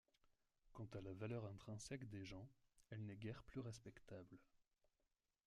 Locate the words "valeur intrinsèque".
1.13-2.09